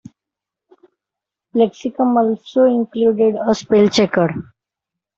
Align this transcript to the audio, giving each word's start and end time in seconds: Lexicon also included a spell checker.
Lexicon 1.53 2.17
also 2.17 2.65
included 2.65 3.35
a 3.45 3.53
spell 3.53 3.87
checker. 3.87 4.33